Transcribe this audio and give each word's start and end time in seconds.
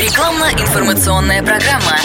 Рекламно-информационная 0.00 1.42
программа. 1.42 1.98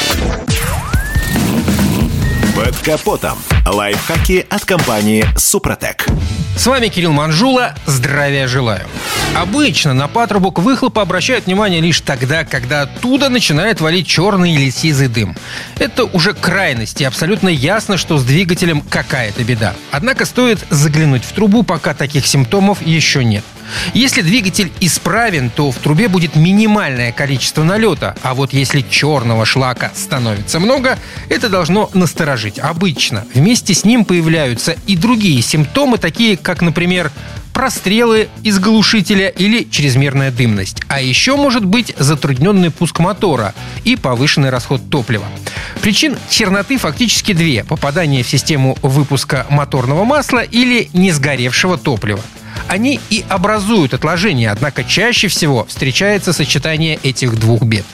Под 2.53 2.75
капотом. 2.79 3.37
Лайфхаки 3.65 4.45
от 4.49 4.65
компании 4.65 5.25
«Супротек». 5.37 6.05
С 6.57 6.67
вами 6.67 6.89
Кирилл 6.89 7.13
Манжула. 7.13 7.73
Здравия 7.85 8.49
желаю. 8.49 8.85
Обычно 9.33 9.93
на 9.93 10.09
патрубок 10.09 10.59
выхлопа 10.59 11.03
обращают 11.03 11.45
внимание 11.45 11.79
лишь 11.79 12.01
тогда, 12.01 12.43
когда 12.43 12.81
оттуда 12.81 13.29
начинает 13.29 13.79
валить 13.79 14.07
черный 14.07 14.51
или 14.53 14.69
сизый 14.71 15.07
дым. 15.07 15.33
Это 15.79 16.03
уже 16.03 16.33
крайность, 16.33 16.99
и 16.99 17.05
абсолютно 17.05 17.47
ясно, 17.47 17.95
что 17.95 18.17
с 18.17 18.25
двигателем 18.25 18.81
какая-то 18.81 19.41
беда. 19.45 19.73
Однако 19.91 20.25
стоит 20.25 20.59
заглянуть 20.69 21.23
в 21.23 21.31
трубу, 21.31 21.63
пока 21.63 21.93
таких 21.93 22.27
симптомов 22.27 22.85
еще 22.85 23.23
нет. 23.23 23.45
Если 23.93 24.21
двигатель 24.21 24.71
исправен, 24.79 25.49
то 25.49 25.71
в 25.71 25.77
трубе 25.77 26.07
будет 26.07 26.35
минимальное 26.35 27.11
количество 27.11 27.63
налета, 27.63 28.15
а 28.21 28.33
вот 28.33 28.53
если 28.53 28.81
черного 28.81 29.45
шлака 29.45 29.91
становится 29.95 30.59
много, 30.59 30.97
это 31.29 31.49
должно 31.49 31.89
насторожить. 31.93 32.59
Обычно 32.59 33.25
вместе 33.33 33.73
с 33.73 33.85
ним 33.85 34.05
появляются 34.05 34.75
и 34.87 34.95
другие 34.95 35.41
симптомы, 35.41 35.97
такие 35.97 36.37
как, 36.37 36.61
например, 36.61 37.11
прострелы 37.53 38.27
из 38.43 38.59
глушителя 38.59 39.29
или 39.29 39.63
чрезмерная 39.63 40.29
дымность. 40.29 40.81
А 40.89 40.99
еще 40.99 41.37
может 41.37 41.63
быть 41.63 41.95
затрудненный 41.97 42.69
пуск 42.69 42.99
мотора 42.99 43.53
и 43.85 43.95
повышенный 43.95 44.49
расход 44.49 44.81
топлива. 44.89 45.25
Причин 45.81 46.17
черноты 46.29 46.77
фактически 46.77 47.31
две. 47.31 47.63
Попадание 47.63 48.23
в 48.23 48.29
систему 48.29 48.77
выпуска 48.81 49.45
моторного 49.49 50.03
масла 50.03 50.39
или 50.39 50.89
несгоревшего 50.93 51.77
топлива 51.77 52.21
они 52.67 52.99
и 53.09 53.23
образуют 53.29 53.93
отложение, 53.93 54.49
однако 54.49 54.83
чаще 54.83 55.27
всего 55.27 55.65
встречается 55.65 56.33
сочетание 56.33 56.99
этих 57.03 57.39
двух 57.39 57.63
бед. 57.63 57.85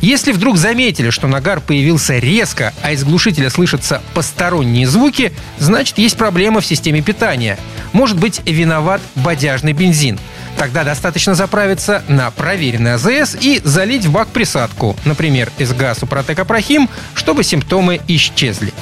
Если 0.00 0.32
вдруг 0.32 0.56
заметили, 0.56 1.10
что 1.10 1.28
нагар 1.28 1.60
появился 1.60 2.18
резко, 2.18 2.72
а 2.82 2.92
из 2.92 3.04
глушителя 3.04 3.50
слышатся 3.50 4.02
посторонние 4.14 4.86
звуки, 4.86 5.32
значит 5.58 5.98
есть 5.98 6.16
проблема 6.16 6.60
в 6.60 6.66
системе 6.66 7.02
питания. 7.02 7.58
Может 7.92 8.18
быть 8.18 8.40
виноват 8.44 9.00
бодяжный 9.14 9.72
бензин. 9.72 10.18
Тогда 10.58 10.84
достаточно 10.84 11.34
заправиться 11.34 12.02
на 12.08 12.30
проверенный 12.30 12.94
АЗС 12.94 13.36
и 13.40 13.60
залить 13.62 14.06
в 14.06 14.12
бак 14.12 14.28
присадку, 14.28 14.96
например, 15.04 15.50
из 15.58 15.72
газу 15.74 16.06
протекопрохим, 16.06 16.88
чтобы 17.14 17.44
симптомы 17.44 18.00
исчезли. 18.08 18.72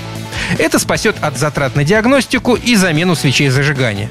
Это 0.58 0.79
спасет 0.79 1.17
от 1.20 1.36
затрат 1.36 1.75
на 1.75 1.84
диагностику 1.84 2.55
и 2.55 2.77
замену 2.77 3.14
свечей 3.14 3.48
зажигания. 3.48 4.08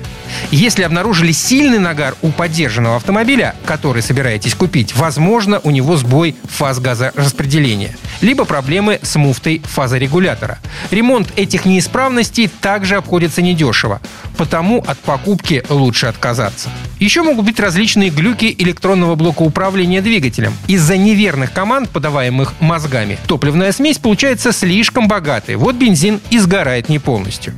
Если 0.55 0.83
обнаружили 0.83 1.31
сильный 1.31 1.79
нагар 1.79 2.13
у 2.21 2.29
поддержанного 2.29 2.97
автомобиля, 2.97 3.55
который 3.65 4.03
собираетесь 4.03 4.53
купить, 4.53 4.95
возможно, 4.95 5.59
у 5.63 5.71
него 5.71 5.97
сбой 5.97 6.35
фаз 6.43 6.79
газораспределения, 6.79 7.97
либо 8.21 8.45
проблемы 8.45 8.99
с 9.01 9.15
муфтой 9.15 9.63
фазорегулятора. 9.65 10.59
Ремонт 10.91 11.33
этих 11.37 11.65
неисправностей 11.65 12.51
также 12.61 12.97
обходится 12.97 13.41
недешево, 13.41 13.99
потому 14.37 14.83
от 14.85 14.99
покупки 14.99 15.63
лучше 15.69 16.05
отказаться. 16.05 16.69
Еще 16.99 17.23
могут 17.23 17.45
быть 17.45 17.59
различные 17.59 18.11
глюки 18.11 18.55
электронного 18.55 19.15
блока 19.15 19.41
управления 19.41 20.03
двигателем. 20.03 20.53
Из-за 20.67 20.97
неверных 20.97 21.51
команд, 21.51 21.89
подаваемых 21.89 22.53
мозгами, 22.59 23.17
топливная 23.25 23.71
смесь 23.71 23.97
получается 23.97 24.51
слишком 24.51 25.07
богатой. 25.07 25.55
Вот 25.55 25.73
бензин 25.77 26.21
и 26.29 26.37
сгорает 26.37 26.89
не 26.89 26.99
полностью. 26.99 27.55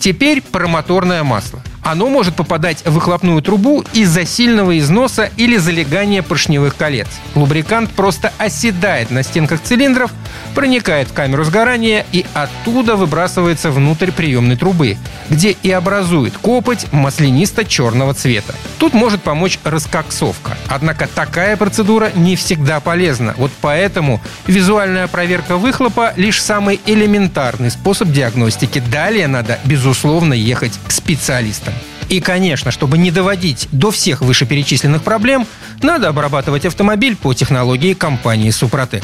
Теперь 0.00 0.42
про 0.42 0.66
моторное 0.66 1.22
масло– 1.22 1.62
оно 1.84 2.08
может 2.08 2.34
попадать 2.34 2.82
в 2.84 2.92
выхлопную 2.92 3.42
трубу 3.42 3.84
из-за 3.92 4.24
сильного 4.24 4.78
износа 4.78 5.30
или 5.36 5.56
залегания 5.56 6.22
поршневых 6.22 6.76
колец. 6.76 7.08
Лубрикант 7.34 7.90
просто 7.90 8.32
оседает 8.38 9.10
на 9.10 9.22
стенках 9.22 9.60
цилиндров, 9.62 10.10
проникает 10.54 11.08
в 11.08 11.12
камеру 11.12 11.44
сгорания 11.44 12.06
и 12.12 12.24
оттуда 12.32 12.96
выбрасывается 12.96 13.70
внутрь 13.70 14.10
приемной 14.10 14.56
трубы, 14.56 14.96
где 15.28 15.50
и 15.50 15.70
образует 15.70 16.36
копоть 16.38 16.86
маслянисто-черного 16.92 18.14
цвета. 18.14 18.54
Тут 18.78 18.94
может 18.94 19.22
помочь 19.22 19.58
раскоксовка. 19.64 20.56
Однако 20.68 21.06
такая 21.06 21.56
процедура 21.56 22.10
не 22.14 22.36
всегда 22.36 22.80
полезна. 22.80 23.34
Вот 23.36 23.50
поэтому 23.60 24.20
визуальная 24.46 25.06
проверка 25.06 25.56
выхлопа 25.56 26.12
лишь 26.16 26.42
самый 26.42 26.80
элементарный 26.86 27.70
способ 27.70 28.08
диагностики. 28.08 28.82
Далее 28.90 29.26
надо, 29.26 29.58
безусловно, 29.64 30.32
ехать 30.32 30.78
к 30.86 30.90
специалистам. 30.90 31.73
И, 32.08 32.20
конечно, 32.20 32.70
чтобы 32.70 32.98
не 32.98 33.10
доводить 33.10 33.68
до 33.72 33.90
всех 33.90 34.20
вышеперечисленных 34.20 35.02
проблем, 35.02 35.46
надо 35.82 36.08
обрабатывать 36.08 36.66
автомобиль 36.66 37.16
по 37.16 37.34
технологии 37.34 37.94
компании 37.94 38.50
«Супротек». 38.50 39.02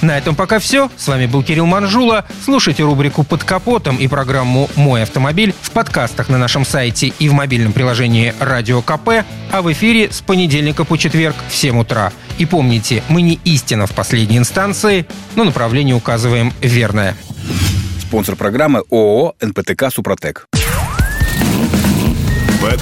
На 0.00 0.16
этом 0.16 0.34
пока 0.34 0.58
все. 0.58 0.90
С 0.96 1.08
вами 1.08 1.26
был 1.26 1.42
Кирилл 1.42 1.66
Манжула. 1.66 2.24
Слушайте 2.44 2.84
рубрику 2.84 3.24
«Под 3.24 3.44
капотом» 3.44 3.96
и 3.96 4.08
программу 4.08 4.70
«Мой 4.76 5.02
автомобиль» 5.02 5.54
в 5.60 5.70
подкастах 5.70 6.28
на 6.28 6.38
нашем 6.38 6.64
сайте 6.64 7.12
и 7.18 7.28
в 7.28 7.32
мобильном 7.32 7.72
приложении 7.72 8.34
«Радио 8.38 8.80
КП», 8.82 9.24
а 9.50 9.62
в 9.62 9.72
эфире 9.72 10.10
с 10.10 10.20
понедельника 10.20 10.84
по 10.84 10.96
четверг 10.96 11.36
в 11.48 11.54
7 11.54 11.80
утра. 11.80 12.12
И 12.38 12.46
помните, 12.46 13.02
мы 13.08 13.22
не 13.22 13.38
истина 13.44 13.86
в 13.86 13.92
последней 13.92 14.38
инстанции, 14.38 15.06
но 15.34 15.44
направление 15.44 15.94
указываем 15.94 16.52
верное. 16.60 17.16
Спонсор 18.00 18.36
программы 18.36 18.82
ООО 18.90 19.34
«НПТК 19.40 19.90
Супротек». 19.90 20.46